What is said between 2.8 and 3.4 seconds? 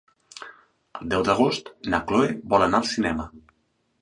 al cinema.